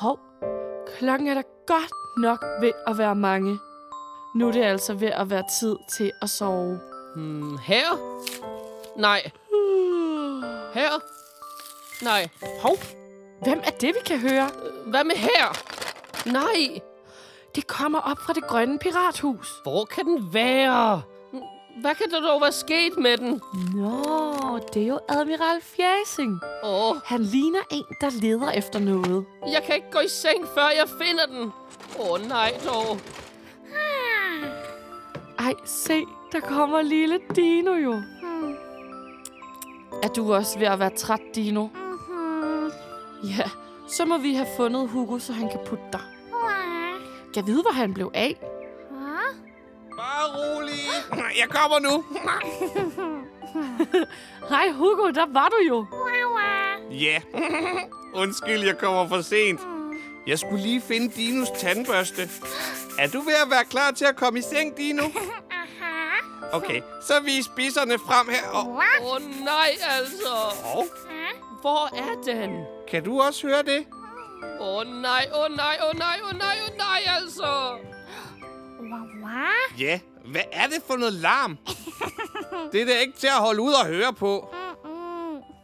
[0.00, 0.18] Hov,
[0.98, 3.58] klokken er da godt nok ved at være mange.
[4.34, 6.80] Nu er det altså ved at være tid til at sove.
[7.16, 7.86] Hmm, her?
[8.96, 9.30] Nej.
[10.74, 10.90] Her?
[12.04, 12.28] Nej.
[12.62, 12.76] Hov,
[13.42, 14.50] hvem er det, vi kan høre?
[14.86, 15.58] Hvad med her?
[16.26, 16.80] Nej.
[17.54, 19.48] Det kommer op fra det grønne pirathus.
[19.62, 21.02] Hvor kan den være?
[21.80, 23.40] Hvad kan der dog være sket med den?
[23.74, 24.27] Nå,
[24.74, 26.40] det er jo Admiral Fjæsing.
[26.64, 29.24] Åh, Han ligner en, der leder efter noget.
[29.52, 31.52] jeg kan ikke gå i seng, før jeg finder den.
[32.00, 32.98] Åh, nej dog.
[35.38, 37.92] Ej, se, der kommer lille Dino jo.
[40.02, 41.68] Er du også ved at være træt, Dino?
[43.24, 43.50] Ja,
[43.88, 46.00] så må vi have fundet Hugo, så han kan putte dig.
[47.34, 48.40] Kan vide, hvor han blev af?
[49.96, 50.74] Bare rolig.
[51.38, 52.04] Jeg kommer nu.
[54.50, 55.86] Hej Hugo, der var du jo.
[56.90, 57.20] Ja.
[58.14, 59.60] Undskyld, jeg kommer for sent.
[60.26, 62.22] Jeg skulle lige finde Dinos tandbørste.
[62.98, 65.02] Er du ved at være klar til at komme i seng, Dino?
[66.52, 68.48] Okay, så vis spisserne frem her.
[68.52, 70.32] Og, Åh, oh, nej altså.
[70.74, 70.86] og
[71.60, 72.64] Hvor er den?
[72.90, 73.86] kan du også høre det?
[74.60, 77.00] Åh, oh, nej, åh, oh, nej, åh, oh, nej, åh, oh, nej, åh, oh, nej,
[77.20, 77.78] altså.
[79.78, 81.58] Ja, hvad er det for noget larm?
[82.72, 84.54] Det er da ikke til at holde ud og høre på.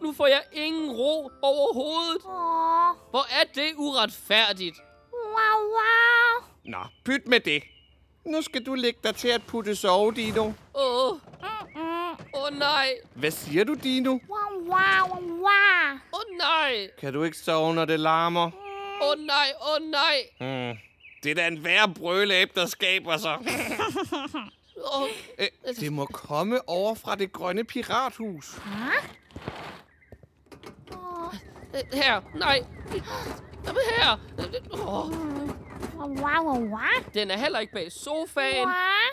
[0.03, 2.23] Nu får jeg ingen ro overhovedet.
[3.11, 4.77] Hvor er det uretfærdigt?
[6.65, 7.63] Nå, pyt med det.
[8.27, 10.45] Nu skal du lægge dig til at putte sove, Dino.
[10.45, 11.19] Åh, oh.
[12.35, 14.19] åh oh, nej, Hvad siger du, Dino?
[16.13, 18.51] åh oh, nej, Kan du ikke sove, når det larmer?
[19.03, 20.17] åh oh, nej, åh oh, nej.
[20.39, 20.79] Hmm.
[21.23, 23.39] Det er da en værre brølæb, der skaber sig.
[24.93, 25.49] Oh, Øh,
[25.81, 28.55] det må komme over fra det grønne pirathus.
[31.93, 32.61] her, nej.
[33.67, 34.19] Jamen her.
[34.73, 35.13] Oh.
[37.15, 38.69] Den er heller ikke bag sofaen.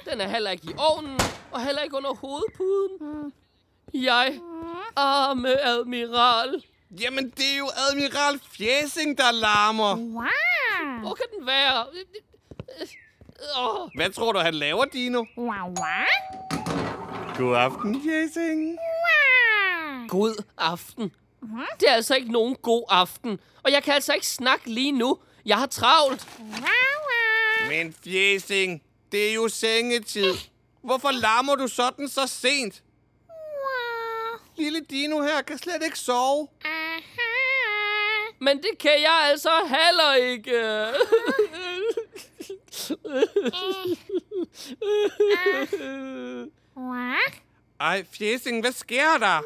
[0.09, 1.19] Den er heller ikke i ovnen.
[1.51, 3.33] Og heller ikke under hovedpuden.
[3.93, 4.39] Jeg,
[4.95, 6.63] arme admiral.
[7.01, 9.95] Jamen, det er jo Admiral Fjæsing, der larmer.
[11.01, 11.85] Hvor kan den være?
[13.57, 13.89] Oh.
[13.95, 15.25] Hvad tror du, han laver, Dino?
[17.37, 18.77] God aften, Fjæsing.
[20.07, 21.11] God aften.
[21.79, 23.39] Det er altså ikke nogen god aften.
[23.63, 25.19] Og jeg kan altså ikke snakke lige nu.
[25.45, 26.27] Jeg har travlt.
[27.69, 30.33] Men Fjæsing, det er jo sengetid.
[30.83, 32.83] Hvorfor larmer du sådan så sent?
[34.57, 36.47] Lille Dino her kan slet ikke sove.
[38.39, 40.51] Men det kan jeg altså heller ikke.
[47.79, 49.41] Ej, Fjæsing, hvad sker der?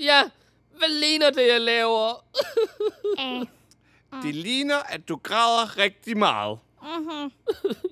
[0.00, 0.22] ja,
[0.78, 2.24] hvad ligner det, jeg laver?
[4.22, 6.58] Det ligner, at du græder rigtig meget.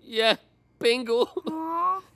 [0.09, 0.37] ja,
[0.81, 1.25] bingo.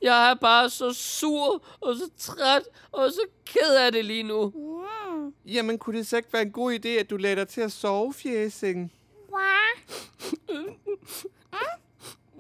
[0.03, 4.53] Jeg er bare så sur og så træt og så ked af det lige nu.
[5.47, 7.73] Jamen, kunne det så ikke være en god idé, at du lader dig til at
[7.73, 8.93] sove, Fjæsing?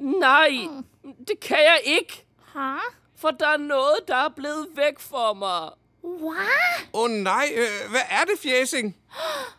[0.01, 0.51] Nej,
[1.29, 2.27] det kan jeg ikke.
[3.17, 5.71] For der er noget, der er blevet væk for mig.
[6.03, 8.97] Åh oh, nej, øh, hvad er det, Fjæsing?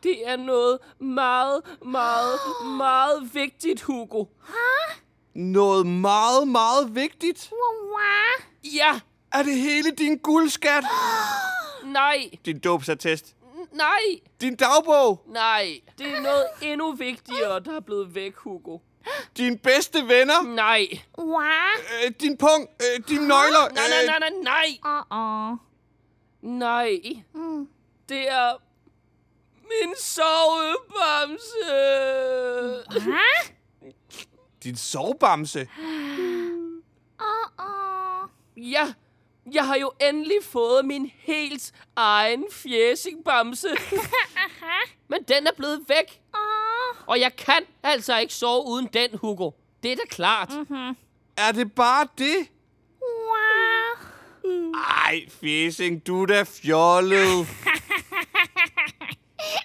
[0.04, 2.40] Det er noget meget, meget,
[2.78, 4.26] meget vigtigt, Hugo.
[5.34, 7.52] Noget meget, meget vigtigt.
[8.64, 9.00] Ja,
[9.34, 10.84] Er det hele din guldskat?
[11.86, 13.36] nej, Din dåbsattest?
[13.72, 14.00] nej,
[14.42, 15.24] Din dagbog?
[15.28, 15.80] nej.
[15.98, 18.78] Det er noget endnu vigtigere, der er blevet væk, Hugo.
[19.38, 20.42] Dine bedste venner?
[20.42, 20.88] Nej.
[22.06, 22.72] Øh, din punkt?
[22.84, 23.70] Øh, dine nøgler?
[23.74, 24.70] Nej, nej, nej, nej, nej.
[26.42, 27.00] Nej.
[28.10, 28.54] Det er
[29.64, 31.50] min sovebamse.
[34.64, 35.68] Din sovebamse?
[38.58, 38.94] Ja,
[39.54, 43.68] jeg har jo endelig fået min helt egen fjæsingbamse.
[45.10, 46.22] Men den er blevet væk.
[47.08, 49.52] Og jeg kan altså ikke sove uden den, Hugo.
[49.84, 50.50] Det er da klart.
[51.38, 52.36] Er det bare det?
[55.06, 57.48] Ej, Fjæsing, du er da fjollet.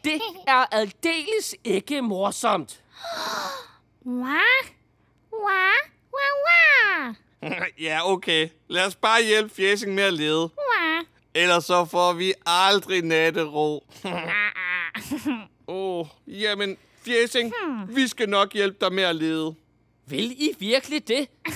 [0.04, 2.82] Det er aldeles ikke morsomt.
[7.80, 8.48] ja, okay.
[8.68, 10.50] Lad os bare hjælpe Fjæsing med at lede.
[11.34, 13.74] Ellers så får vi aldrig nattero.
[15.68, 17.52] Åh, oh, jamen, Fjæsing,
[17.88, 19.54] vi skal nok hjælpe dig med at lede.
[20.06, 21.28] Vil I virkelig det?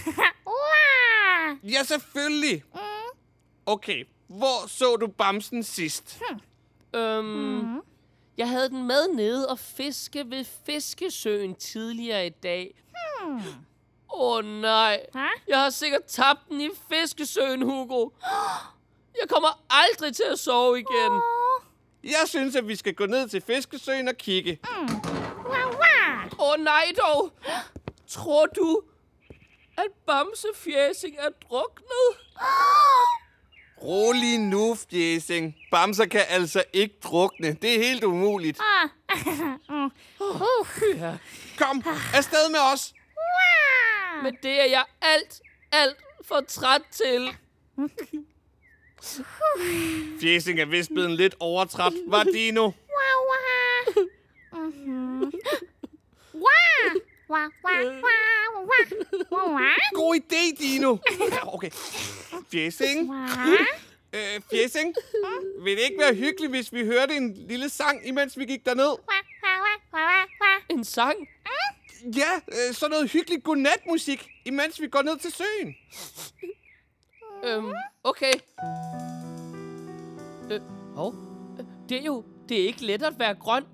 [1.65, 2.65] Ja, selvfølgelig.
[3.67, 6.21] Okay, hvor så du bamsen sidst?
[6.95, 7.81] Øhm,
[8.37, 12.75] Jeg havde den med nede og fiske ved Fiskesøen tidligere i dag.
[14.13, 15.01] Åh oh, nej.
[15.15, 15.19] Hå?
[15.49, 18.09] Jeg har sikkert tabt den i Fiskesøen, Hugo.
[19.21, 21.13] Jeg kommer aldrig til at sove igen.
[21.13, 21.63] Åh,
[22.05, 24.59] Jeg synes, at vi skal gå ned til fiskesøen og kigge.
[25.45, 26.39] wow, wow.
[26.39, 27.33] Åh oh, nej dog.
[28.09, 28.83] Tror du,
[29.79, 32.09] at Bamsefjæsing er druknet?
[33.83, 35.55] Rolig nu, fjæsing.
[35.71, 37.53] Bamser kan altså ikke drukne.
[37.53, 38.61] Det er helt umuligt.
[38.61, 38.89] Ah,
[39.69, 39.85] mm.
[40.21, 41.17] uh, Ja.
[41.59, 41.83] Kom,
[42.15, 42.95] afsted med os.
[44.23, 45.41] Men det er jeg alt,
[45.73, 47.29] alt for træt til.
[50.21, 51.93] Fjæsing er vist blevet lidt overtræt.
[52.07, 52.63] Var Dino?
[52.63, 52.73] Wow,
[53.31, 54.05] wow.
[56.35, 57.01] Wow.
[57.31, 57.49] Wow,
[59.31, 59.59] wow, wow.
[59.95, 60.97] God idé, Dino.
[61.31, 61.71] Ja, okay.
[62.51, 63.09] Fjæsing?
[63.11, 63.19] Wow.
[64.13, 64.95] Øh, Fjæsing?
[65.63, 68.97] Vil det ikke være hyggeligt, hvis vi hørte en lille sang, imens vi gik derned?
[70.69, 71.29] En sang?
[72.05, 75.75] Ja, øh, sådan noget hyggeligt godnatmusik, imens vi går ned til søen.
[77.45, 77.73] Øhm,
[78.05, 78.33] okay.
[80.51, 80.61] Øh,
[80.95, 81.15] hov.
[81.89, 82.25] Det er jo...
[82.49, 83.65] Det er ikke let at være grøn.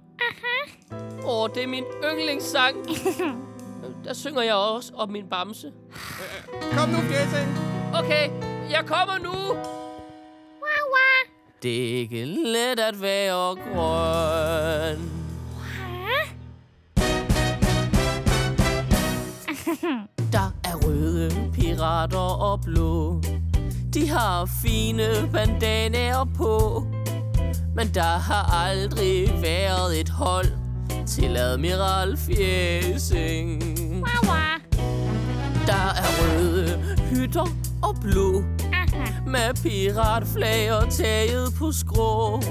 [1.24, 2.76] Åh, oh, det er min yndlingssang.
[4.04, 5.72] Der synger jeg også om min bamse.
[6.72, 7.48] Kom nu, Fjæsing.
[7.94, 8.30] Okay,
[8.70, 9.34] jeg kommer nu.
[11.64, 15.23] Det er ikke let at være grøn.
[20.32, 23.22] Der er røde pirater og blå.
[23.94, 26.84] De har fine bandanaer på.
[27.76, 30.46] Men der har aldrig været et hold
[31.06, 32.18] til Admiral
[34.24, 34.34] wow.
[35.66, 37.48] Der er røde hytter
[37.82, 38.44] og blå.
[39.26, 42.42] Med piratflag og taget på skrå.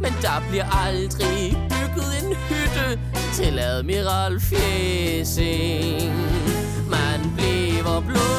[0.00, 3.00] Men der bliver aldrig bygget en hytte
[3.34, 6.10] til Admiral Fjæsing.
[6.90, 8.30] Man bliver blå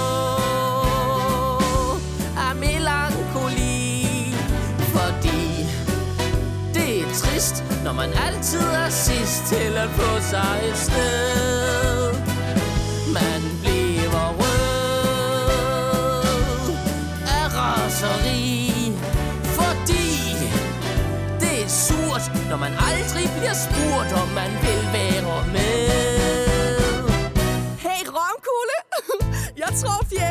[2.38, 4.36] af melankoli,
[4.96, 5.68] fordi
[6.74, 12.14] det er trist, når man altid er sidst til at få sig et sted.
[13.14, 15.72] Man bliver rød
[17.28, 18.74] af raseri,
[19.44, 20.36] fordi
[21.40, 26.11] det er surt, når man aldrig bliver spurgt, om man vil være med.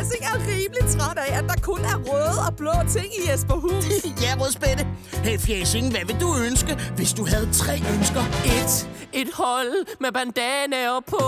[0.00, 3.84] Fjæsing er rimelig træt af, at der kun er røde og blå ting i Jesperhus.
[4.24, 4.86] Ja, Rødspætte.
[5.24, 8.20] Hey, Fjæsing, hvad vil du ønske, hvis du havde tre ønsker?
[8.56, 11.22] Et, et hold med bandanaer på.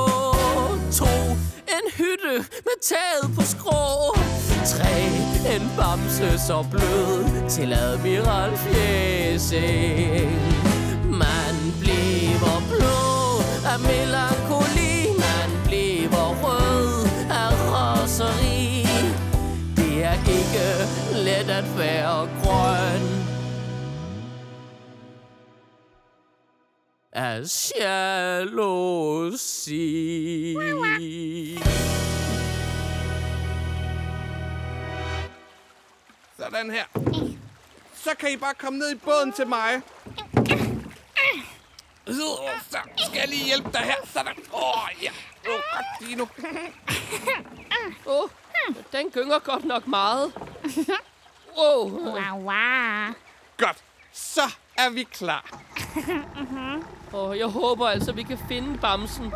[0.93, 1.13] To,
[1.77, 2.35] en hytte
[2.67, 4.17] med taget på skrå.
[4.73, 4.95] Tre,
[5.55, 10.33] en bamse så blød til Admiral Fjæsing.
[11.05, 12.99] Man bliver blå
[13.73, 14.82] af melankoli.
[20.53, 23.23] Ikke let at være grøn.
[27.13, 27.41] af
[27.81, 29.47] jalousi.
[36.37, 36.85] Sådan her.
[37.95, 39.81] Så kan I bare komme ned i båden til mig.
[42.07, 43.95] Så skal jeg lige hjælpe dig her.
[44.13, 44.35] Sådan.
[44.53, 45.11] Åh, oh, ja.
[45.49, 46.27] Åh, oh, godt, Dino.
[48.07, 48.29] Åh, oh,
[48.93, 50.33] den gynger godt nok meget.
[51.59, 51.91] Wow.
[51.91, 53.15] Wow, wow.
[53.57, 53.77] Godt.
[54.13, 54.41] Så
[54.79, 55.61] er vi klar.
[57.19, 59.25] Og jeg håber altså, vi kan finde bamsen.
[59.25, 59.33] Wow.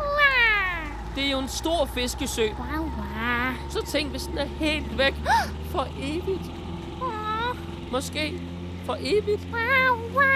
[1.15, 2.47] Det er jo en stor fiskesø.
[2.47, 3.53] Wow, wow.
[3.69, 5.13] Så tænk, hvis den er helt væk
[5.71, 6.51] for evigt.
[7.01, 7.57] Åh,
[7.91, 8.39] Måske
[8.85, 9.41] for evigt.
[9.53, 10.27] Wow, wow.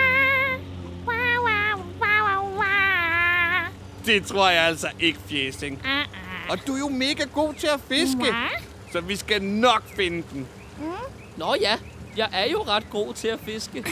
[1.05, 3.71] Wow, wow, wow, wow, wow.
[4.05, 5.85] Det tror jeg altså ikke, Fjæsing.
[5.85, 6.05] Ah.
[6.49, 8.17] Og du er jo mega god til at fiske.
[8.17, 8.33] Hvad?
[8.91, 10.47] Så vi skal nok finde den.
[11.37, 11.77] Nå ja,
[12.17, 13.85] jeg er jo ret god til at fiske.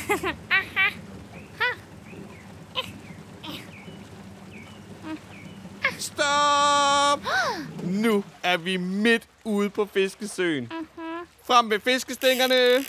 [5.99, 7.19] Stop!
[7.83, 10.71] Nu er vi midt ude på fiskesøen.
[11.47, 12.85] Frem med fiskestængerne.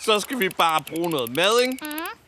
[0.00, 1.78] Så skal vi bare bruge noget mad, ikke?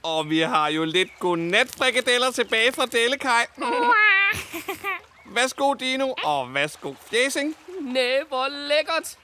[0.02, 3.46] Og vi har jo lidt godnatfrikadeller tilbage fra Dellekaj.
[5.34, 7.56] Værsgo, Dino, og værsgo, Fjæsing.
[7.80, 9.16] Næh, hvor lækkert.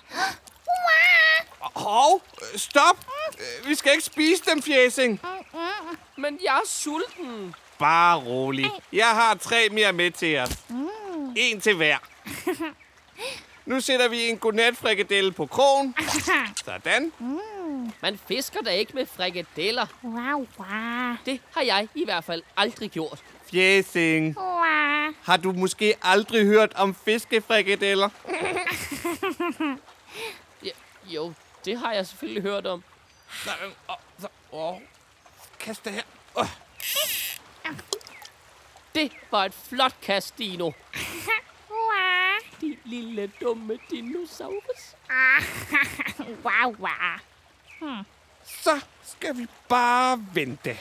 [1.61, 2.23] Hov,
[2.56, 2.97] stop!
[3.66, 5.21] Vi skal ikke spise dem, Fjæsing.
[6.16, 7.54] Men jeg er sulten.
[7.78, 8.71] Bare rolig.
[8.92, 10.47] Jeg har tre mere med til jer.
[11.37, 11.97] En til hver.
[13.66, 15.95] Nu sætter vi en godnatfrikadelle på krogen.
[16.64, 17.12] Sådan.
[18.02, 19.87] Man fisker da ikke med frikadeller.
[20.04, 21.16] Wow, wow.
[21.26, 23.18] Det har jeg i hvert fald aldrig gjort.
[23.50, 25.12] Fjæsing, Wow.
[25.23, 28.09] har du måske aldrig hørt om fiskefrikadeller?
[31.16, 32.85] Jo, det har jeg selvfølgelig hørt om.
[33.46, 34.80] Nej, men, åh, så, åh,
[35.58, 36.02] kast det her.
[36.37, 36.46] Åh,
[38.94, 40.70] Det var et flot kast, Dino.
[42.61, 44.94] Din lille dumme dinosaurus.
[46.44, 47.96] Wow, wow.
[48.44, 50.78] Så skal vi bare vente.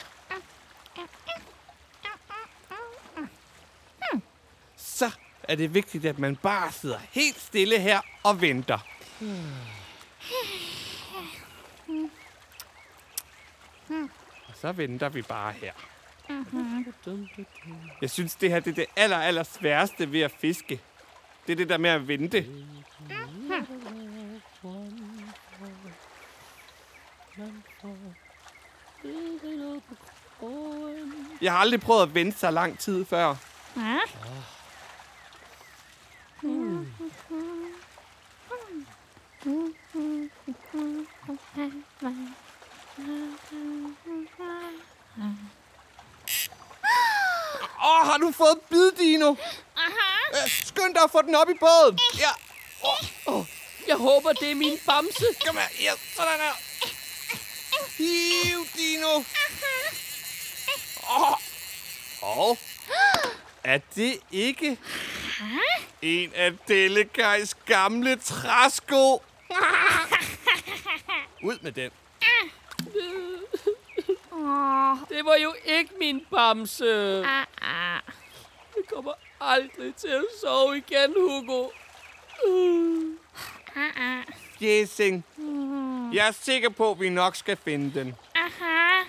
[4.78, 5.12] Så
[5.44, 8.80] er det vigtigt, at man bare sidder helt stille her og venter.
[14.48, 15.74] Og så venter vi bare her.
[18.02, 20.82] Jeg synes, det her det er det aller, aller sværeste ved at fiske.
[21.48, 22.46] Det er det der med at vente.
[31.42, 33.36] Jeg har aldrig prøvet at vente så lang tid før.
[33.76, 34.02] Huh?
[47.86, 48.60] Åh, oh, har du fået
[49.34, 50.44] bid, Dino?
[50.44, 52.00] Øh, skynd dig at få den op i båden.
[52.18, 52.30] Ja,
[53.88, 55.26] Jeg håber, det er min bamse.
[55.46, 55.68] kom her.
[55.82, 56.54] Ja, sådan her.
[57.98, 59.24] Hiv, Dino.
[61.10, 61.34] Åh.
[62.22, 62.58] Oh.
[63.64, 64.78] Er det ikke
[66.02, 69.14] en af Delegejs gamle træsko?
[71.44, 71.92] Ud med den.
[75.10, 77.24] Det var jo ikke min bamse.
[77.26, 77.46] Ah, ah.
[78.94, 81.70] Kommer aldrig til at sove igen, Hugo.
[83.76, 84.24] Ah, ah.
[84.62, 85.26] Jæsing.
[86.14, 88.16] Jeg er sikker på, at vi nok skal finde den.
[88.36, 89.04] Aha.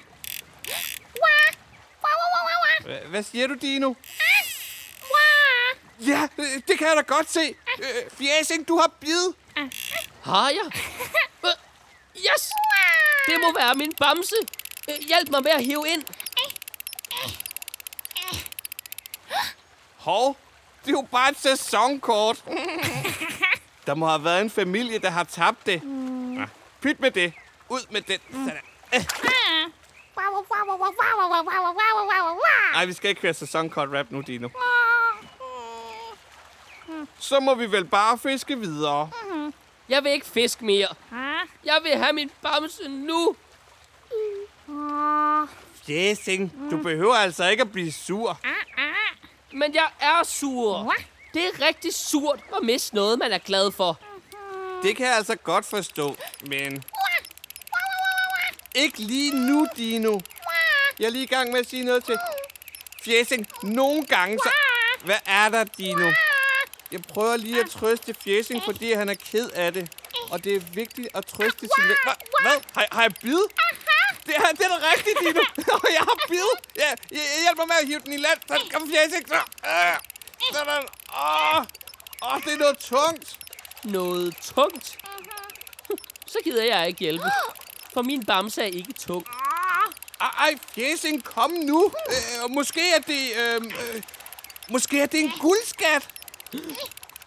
[3.08, 3.94] Hvad siger du, Dino?
[6.06, 6.28] Ja,
[6.68, 7.54] det kan jeg da godt se.
[8.18, 9.32] Fjæsing, du har bid.
[10.22, 10.70] Har jeg?
[12.16, 12.50] Yes!
[13.26, 14.36] Det må være min bamse.
[15.08, 16.02] Hjælp mig med at hive ind.
[20.06, 20.36] Hov,
[20.84, 22.44] det er jo bare et sæsonkort.
[23.86, 25.82] der må have været en familie, der har tabt det.
[25.82, 26.46] Mm.
[26.80, 27.32] Pyt med det.
[27.68, 28.18] Ud med den.
[28.30, 28.38] Mm.
[28.38, 28.60] Nej,
[32.74, 32.88] ah.
[32.88, 34.48] vi skal ikke høre sæsonkort rap nu, Dino.
[34.48, 34.54] Mm.
[36.88, 37.08] Mm.
[37.18, 39.10] Så må vi vel bare fiske videre.
[39.22, 39.54] Mm-hmm.
[39.88, 40.88] Jeg vil ikke fiske mere.
[41.64, 43.36] Jeg vil have min bamse nu.
[45.88, 46.82] Jessing, du mm.
[46.82, 48.40] behøver altså ikke at blive sur.
[48.44, 48.55] Ah.
[49.56, 50.94] Men jeg er sur.
[51.34, 54.00] Det er rigtig surt at miste noget, man er glad for.
[54.82, 56.84] Det kan jeg altså godt forstå, men...
[58.74, 60.20] Ikke lige nu, Dino.
[60.98, 62.18] Jeg er lige i gang med at sige noget til
[63.04, 63.46] Fjæsing.
[63.62, 64.50] Nogle gange så...
[65.04, 66.12] Hvad er der, Dino?
[66.92, 69.90] Jeg prøver lige at trøste Fjæsing, fordi han er ked af det.
[70.30, 71.96] Og det er vigtigt at trøste sin ven.
[72.04, 72.12] Hva?
[72.42, 72.60] Hvad?
[72.74, 73.38] Har, har jeg bid?
[74.26, 75.42] Det er, det er da rigtigt, Dino.
[75.96, 76.50] jeg har bid.
[76.76, 78.38] Ja, jeg, jeg hjælper med at hive den i land.
[78.48, 79.28] Så kom Fjæsing.
[79.28, 79.34] Så.
[79.34, 79.96] Øh,
[80.52, 80.84] sådan.
[81.24, 81.58] Åh,
[82.22, 83.38] åh, det er noget tungt.
[83.84, 84.98] Noget tungt.
[86.26, 87.24] Så gider jeg ikke hjælpe.
[87.94, 89.26] For min bamse er ikke tung.
[90.20, 91.92] Ej, ej, Fjæsing, kom nu.
[92.08, 93.32] Øh, måske er det...
[93.36, 94.02] Øh, øh,
[94.68, 96.08] måske er det en guldskat.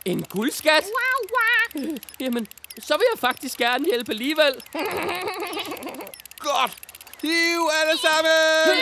[0.05, 0.83] En guldskat?
[0.83, 1.97] Wah, wah.
[2.19, 2.47] Jamen,
[2.79, 4.63] så vil jeg faktisk gerne hjælpe alligevel.
[6.39, 6.77] Godt.
[7.21, 8.79] Hiv alle sammen.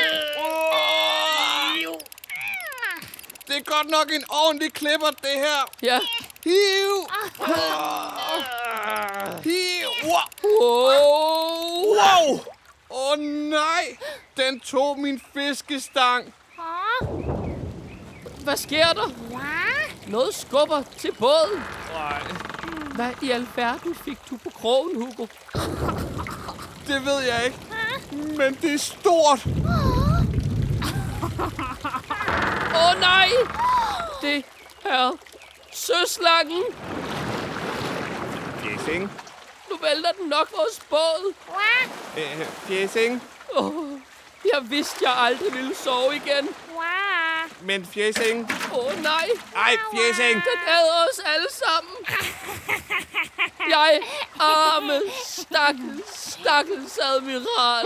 [3.47, 5.69] Det er godt nok en ordentlig klipper, det her.
[5.81, 5.99] Ja.
[6.43, 7.07] Hiv.
[7.39, 7.47] Åh,
[9.43, 9.87] Hiv.
[10.03, 10.27] Wow.
[11.95, 12.39] Wow.
[12.89, 13.97] Åh oh, nej.
[14.37, 16.33] Den tog min fiskestang.
[18.43, 19.09] Hvad sker der?
[20.07, 21.63] Noget skubber til båden.
[21.93, 22.21] Nej,
[22.95, 25.25] Hvad i alverden fik du på krogen, Hugo?
[26.87, 27.57] det ved jeg ikke.
[28.11, 29.45] Men det er stort.
[32.75, 33.29] Åh oh, nej!
[34.21, 34.43] Det
[34.85, 35.11] er
[35.71, 36.63] søslangen.
[38.61, 39.11] Fjæsing.
[39.69, 41.33] Nu vælter den nok vores båd.
[42.17, 43.23] Øh, Fjæsing.
[43.55, 43.99] Oh,
[44.53, 46.49] jeg vidste, jeg aldrig ville sove igen.
[47.61, 48.51] Men Fjæsing.
[48.73, 50.33] Åh oh, nej, Ej, Fjæsing.
[50.35, 51.95] den æder os alle sammen.
[53.69, 53.99] Jeg
[54.39, 57.85] arme, stakkels, stakkels admiral.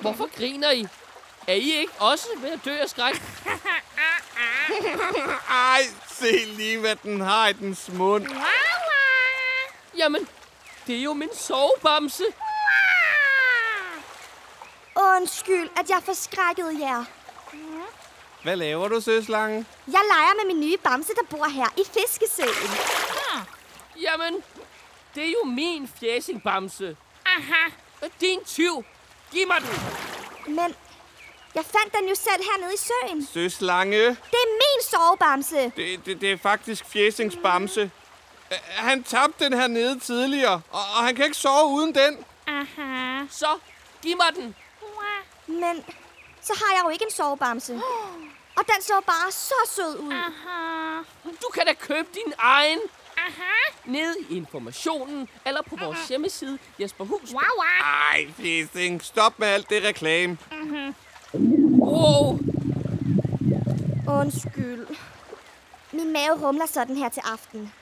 [0.00, 0.86] Hvorfor griner I?
[1.46, 3.22] Er I ikke også ved at dø af skræk?
[5.50, 8.26] Ej, se lige, hvad den har i dens mund.
[9.96, 10.28] Jamen,
[10.86, 12.24] Det er jo min sovebamse.
[14.96, 17.04] Undskyld, at jeg forskrækkede jer.
[18.44, 19.66] Hvad laver du, søslange?
[19.86, 22.70] Jeg leger med min nye bamse, der bor her i Fiskesøen.
[24.00, 24.42] Jamen,
[25.14, 26.96] det er jo min fjæsingbamse.
[27.26, 27.68] Aha.
[28.20, 28.84] Din tyv.
[29.32, 30.54] Giv mig den.
[30.54, 30.74] Men
[31.54, 33.26] jeg fandt den jo selv hernede i søen.
[33.32, 35.72] Søslange, Det er min sovebamse.
[35.76, 37.90] det, det, det er faktisk Fjesings bamse.
[38.52, 42.24] Øh, Han tabte den her nede tidligere, og, og han kan ikke sove uden den.
[43.30, 43.46] Så,
[44.02, 44.54] giv mig den.
[45.46, 45.84] Men
[46.44, 47.74] så har jeg jo ikke en sovebamse.
[48.58, 50.14] Og den så bare så sød ud.
[51.24, 52.78] Du kan da købe din egen.
[53.16, 53.74] Aha.
[53.84, 57.32] Nede i informationen, eller på vores hjemmeside, Jesper Hus.
[57.32, 57.64] Wow, wow.
[58.12, 60.38] Ej, Fjesing, stop med alt det reklame.
[61.78, 62.38] Wow.
[64.08, 64.86] Undskyld.
[65.92, 67.72] Min mave rumler sådan her til aften.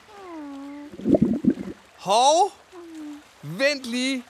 [1.97, 2.51] Hov,
[3.41, 4.25] vent lige.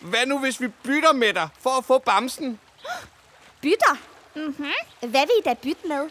[0.00, 2.60] Hvad nu, hvis vi bytter med dig for at få bamsen?
[3.60, 3.96] Bytter?
[4.34, 4.72] Mm-hmm.
[5.00, 6.10] Hvad vil I da bytte med?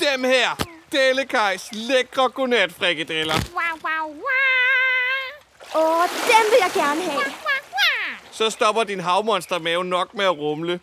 [0.00, 0.56] Dem her,
[0.92, 3.34] Dellekajs lækre godnatfrikadeller.
[3.34, 5.82] Wow, wow, wow.
[5.82, 7.14] Åh, dem vil jeg gerne have.
[7.14, 8.18] Wow, wow.
[8.32, 10.80] Så stopper din havmonstermave nok med at rumle.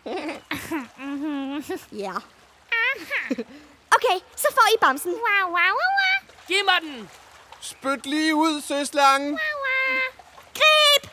[1.92, 2.12] Ja.
[3.90, 5.10] Okay, så får I bamsen.
[5.12, 6.34] Wow, wow, wow, wow.
[6.48, 7.10] Giv mig den.
[7.60, 9.38] Spyt lige ud, søslangen.
[10.54, 11.10] Grib!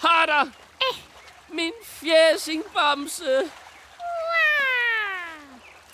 [0.06, 0.50] Har der.
[1.52, 3.50] Min fjæsingbamse.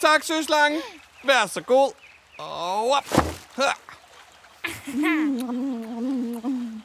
[0.01, 0.83] Tak, søslange.
[1.25, 1.93] Vær så god.
[2.39, 3.05] Og op.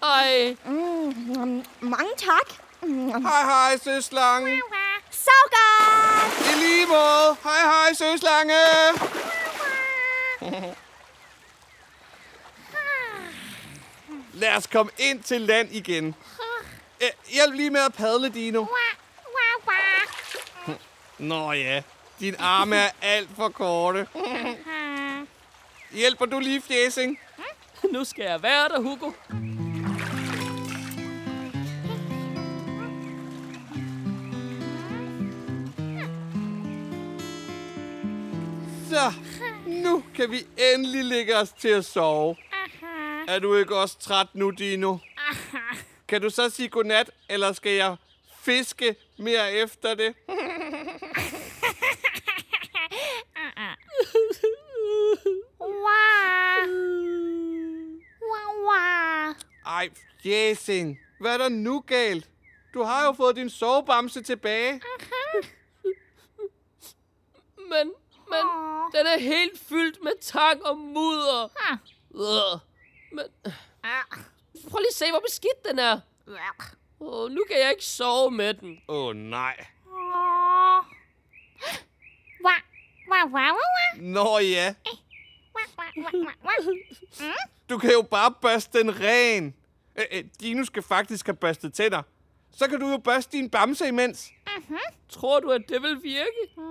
[0.04, 2.50] Ej, Mm, mange tak.
[3.22, 4.62] Hej, hej, søslange.
[5.12, 6.56] Så godt!
[6.56, 7.38] I lige måde.
[7.44, 8.54] Hej, hej, søslange.
[14.34, 16.16] Lad os komme ind til land igen.
[17.04, 18.66] Eh, Hjælp lige med at padle, Dino.
[21.20, 21.82] Nå ja,
[22.20, 24.08] din arme er alt for korte.
[25.92, 27.20] Hjælper du lige, Fjesing?
[27.92, 29.12] nu skal jeg være der, Hugo.
[38.90, 39.14] Så,
[39.68, 40.38] nu kan vi
[40.74, 42.36] endelig lægge os til at sove.
[43.28, 44.98] Er du ikke også træt nu, Dino?
[46.14, 47.96] Kan du så sige godnat, eller skal jeg
[48.40, 50.16] fiske mere efter det?
[55.60, 56.70] Wow.
[58.22, 59.34] Wow, wow.
[59.66, 59.90] Ej,
[60.24, 62.30] Fjesing, hvad er der nu galt?
[62.74, 64.82] Du har jo fået din sovebamse tilbage.
[67.58, 67.94] Men,
[68.30, 68.46] men,
[68.94, 71.50] den er helt fyldt med tang og mudder.
[71.70, 71.78] Ah.
[73.12, 73.26] Men,
[74.70, 76.00] prøv lige at se, hvor beskidt den er.
[77.00, 78.80] Åh, nu kan jeg ikke sove med den.
[78.88, 79.66] Åh, oh, nej.
[82.46, 82.52] Wow,
[83.08, 84.02] wow, wow, wow, wow.
[84.02, 84.76] Nå ja,
[87.70, 89.56] du kan jo bare børste den ren.
[89.96, 92.02] Øh, øh, Dino skal faktisk have børstet tænder.
[92.56, 94.30] Så kan du jo børste din bamse imens.
[95.10, 96.62] Tror du, at det vil virke?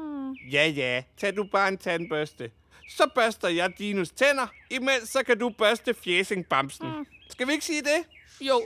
[0.53, 1.03] Ja, ja.
[1.17, 2.51] Tag du bare en tandbørste.
[2.89, 4.47] Så børster jeg Dinos tænder.
[4.71, 7.07] Imens så kan du børste fjesingbamsen.
[7.33, 8.01] Skal vi ikke sige det?
[8.41, 8.63] Jo.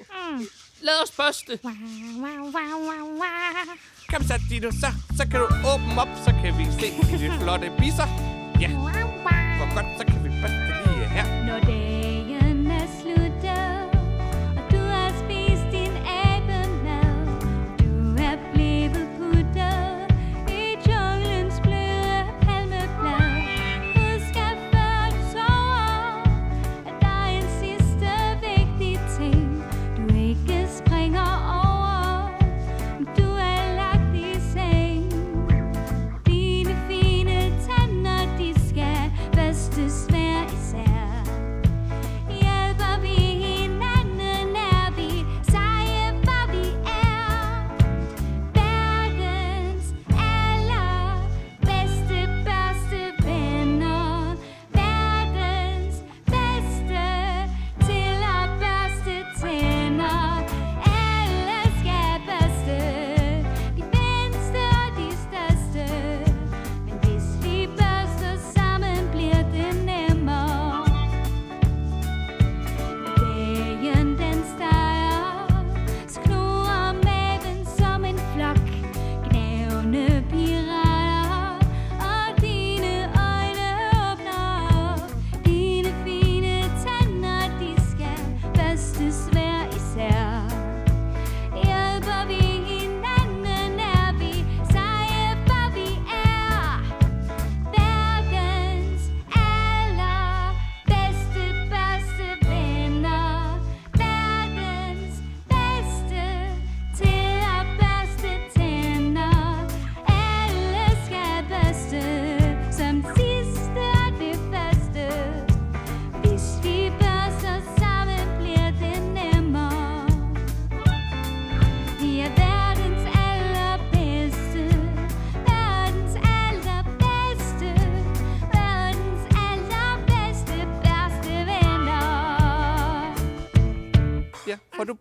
[0.81, 1.59] Lad os børste.
[1.65, 1.73] Wow,
[2.23, 3.77] wow, wow, wow, wow.
[4.11, 4.71] Kom så, Dino.
[4.71, 6.87] Så, så kan du åbne op, så kan vi se
[7.19, 8.09] de flotte bisser.
[8.61, 8.69] Ja,
[9.59, 10.16] hvor godt, så kan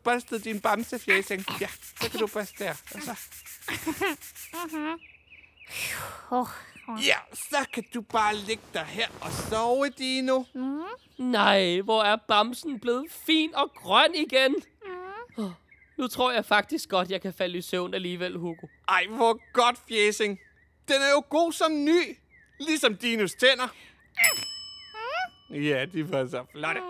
[0.06, 1.46] børstet din bamse, Fjæsing?
[1.62, 1.68] Ja,
[2.02, 2.72] så kan du børste der.
[2.72, 3.16] Og så.
[7.06, 10.44] Ja, så kan du bare ligge dig her og sove, Dino.
[11.18, 14.56] Nej, hvor er bamsen blevet fin og grøn igen.
[15.38, 15.52] Oh,
[15.98, 18.68] nu tror jeg faktisk godt, jeg kan falde i søvn alligevel, Hugo.
[18.88, 20.40] Ej, hvor godt, Fjæsing.
[20.88, 22.18] Den er jo god som ny.
[22.60, 23.68] Ligesom Dinos tænder.
[25.50, 26.82] Ja, de var så flotte.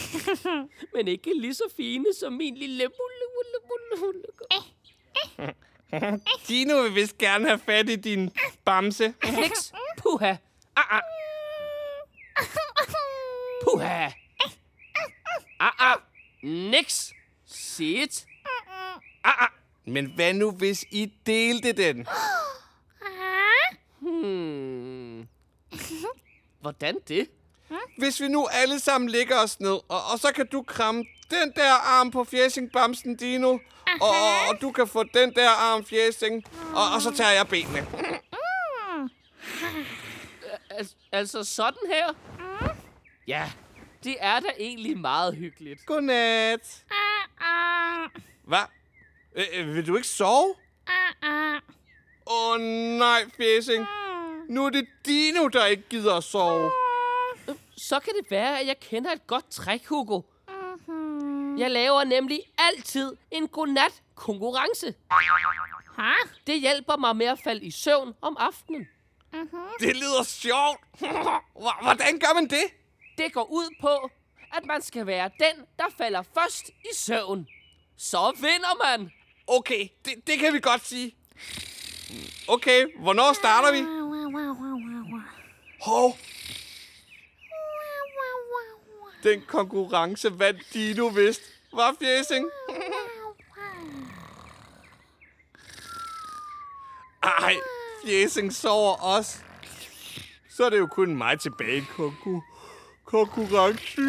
[0.94, 3.22] Men ikke lige så fine som min lille bulle.
[6.48, 8.30] Dino vil vist gerne have fat i din
[8.64, 9.14] bamse.
[9.24, 9.72] Niks.
[9.98, 10.34] Puha.
[10.76, 11.00] Ah, ah.
[13.64, 14.06] Puha.
[15.60, 15.96] Ah, ah.
[16.42, 17.12] Niks.
[17.46, 18.26] Sit.
[19.24, 19.48] Ah, ah.
[19.84, 22.06] Men hvad nu, hvis I delte den?
[23.98, 25.28] Hmm.
[26.60, 27.28] Hvordan det?
[27.98, 31.52] Hvis vi nu alle sammen ligger os ned, og, og så kan du kramme den
[31.56, 33.50] der arm på fjæsing-bamsen, Dino.
[34.00, 36.44] Og, og, og du kan få den der arm, fjæsing.
[36.74, 37.86] Og, og så tager jeg benene.
[40.70, 42.14] Al- altså sådan her?
[43.26, 43.50] Ja,
[44.04, 45.86] det er da egentlig meget hyggeligt.
[45.86, 46.84] Godnat.
[48.44, 48.58] Hvad?
[49.36, 50.54] Øh, øh, vil du ikke sove?
[52.26, 52.60] Åh oh,
[52.98, 53.86] nej, fjæsing.
[54.48, 56.70] Nu er det Dino, der ikke gider at sove.
[57.76, 60.20] Så kan det være, at jeg kender et godt trick, Hugo.
[61.58, 64.94] Jeg laver nemlig altid en godnat-konkurrence.
[66.46, 68.88] Det hjælper mig med at falde i søvn om aftenen.
[69.80, 70.80] Det lyder sjovt.
[70.98, 72.64] Hvor- Hvordan gør man det?
[73.18, 74.10] Det går ud på,
[74.52, 77.46] at man skal være den, der falder først i søvn.
[77.96, 79.10] Så vinder man.
[79.46, 81.16] Okay, det, det kan vi godt sige.
[82.48, 83.78] Okay, hvornår starter vi?
[85.82, 86.16] Hov.
[89.22, 91.42] Den konkurrence vandt Dino vist.
[91.72, 92.50] Var fjæsing?
[97.22, 97.56] Ej,
[98.04, 99.38] fjæsing sover også.
[100.50, 102.40] Så er det jo kun mig tilbage i konku
[103.04, 104.00] konkurrence.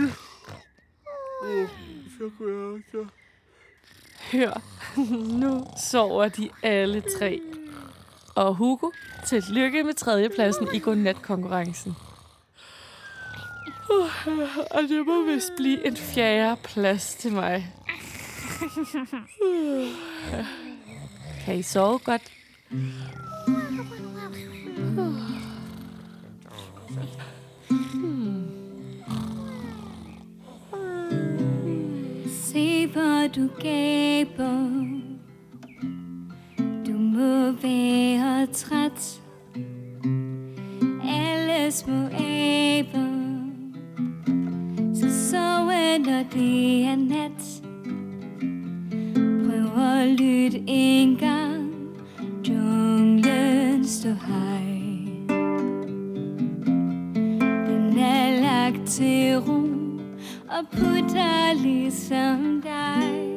[1.44, 1.70] Uh,
[2.18, 3.06] så kunne jeg så...
[4.32, 4.62] Hør,
[5.42, 7.42] nu sover de alle tre.
[8.36, 8.92] Og Hugo,
[9.28, 11.96] tillykke med tredjepladsen i godnat-konkurrencen.
[13.94, 17.74] Uh, Og det må vist blive en fjerde plads til mig.
[19.42, 19.88] Uh.
[21.46, 22.32] Kan I sove godt?
[32.30, 34.68] Se hvor du gaber
[36.86, 39.22] Du må være træt
[41.04, 43.03] Alle små aber
[46.14, 47.62] når det er nat.
[49.46, 51.74] Prøv at lytte en gang.
[52.50, 54.64] Junglen står hej
[57.68, 59.62] Den er lagt til ro
[60.50, 63.33] og putter ligesom dig.